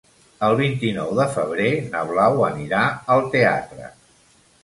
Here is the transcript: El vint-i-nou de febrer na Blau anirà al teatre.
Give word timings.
El 0.45 0.55
vint-i-nou 0.59 1.11
de 1.19 1.27
febrer 1.35 1.67
na 1.91 2.01
Blau 2.13 2.41
anirà 2.49 2.81
al 3.17 3.23
teatre. 3.35 3.93